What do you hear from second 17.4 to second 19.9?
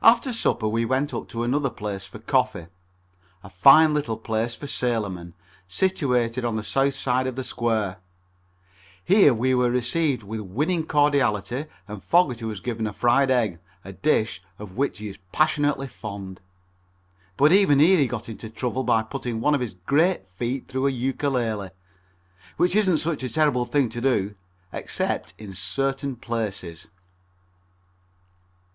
even here he got into trouble by putting one of his